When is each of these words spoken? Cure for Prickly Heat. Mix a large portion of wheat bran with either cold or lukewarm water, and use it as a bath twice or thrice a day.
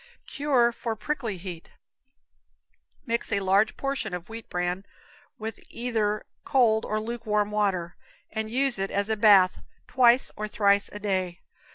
Cure 0.25 0.71
for 0.71 0.95
Prickly 0.95 1.37
Heat. 1.37 1.73
Mix 3.05 3.31
a 3.31 3.39
large 3.39 3.77
portion 3.77 4.15
of 4.15 4.29
wheat 4.29 4.49
bran 4.49 4.83
with 5.37 5.59
either 5.69 6.23
cold 6.43 6.85
or 6.85 6.99
lukewarm 6.99 7.51
water, 7.51 7.95
and 8.31 8.49
use 8.49 8.79
it 8.79 8.89
as 8.89 9.09
a 9.09 9.15
bath 9.15 9.61
twice 9.87 10.31
or 10.35 10.47
thrice 10.47 10.89
a 10.91 10.97
day. 10.99 11.41